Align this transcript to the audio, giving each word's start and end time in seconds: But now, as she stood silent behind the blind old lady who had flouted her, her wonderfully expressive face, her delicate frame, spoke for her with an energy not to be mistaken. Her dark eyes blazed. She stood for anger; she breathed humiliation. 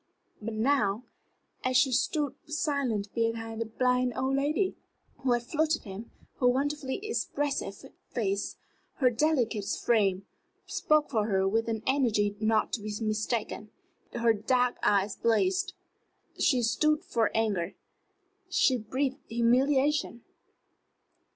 But 0.41 0.55
now, 0.55 1.03
as 1.63 1.77
she 1.77 1.91
stood 1.91 2.33
silent 2.47 3.13
behind 3.13 3.61
the 3.61 3.67
blind 3.67 4.13
old 4.15 4.35
lady 4.35 4.75
who 5.17 5.33
had 5.33 5.43
flouted 5.43 5.83
her, 5.83 6.05
her 6.39 6.47
wonderfully 6.47 6.95
expressive 7.07 7.85
face, 8.09 8.55
her 8.95 9.11
delicate 9.11 9.65
frame, 9.67 10.25
spoke 10.65 11.11
for 11.11 11.27
her 11.27 11.47
with 11.47 11.67
an 11.69 11.83
energy 11.85 12.35
not 12.39 12.73
to 12.73 12.81
be 12.81 12.91
mistaken. 12.99 13.69
Her 14.11 14.33
dark 14.33 14.77
eyes 14.81 15.17
blazed. 15.17 15.73
She 16.39 16.63
stood 16.63 17.03
for 17.03 17.29
anger; 17.35 17.75
she 18.49 18.79
breathed 18.79 19.19
humiliation. 19.29 20.23